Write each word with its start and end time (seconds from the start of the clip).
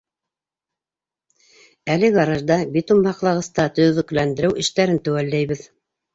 Әле 1.97 2.09
гаражда, 2.15 2.57
битум 2.79 3.05
һаҡлағыста 3.11 3.67
төҙөкләндереү 3.77 4.59
эштәрен 4.65 5.01
теүәлләйбеҙ. 5.07 5.65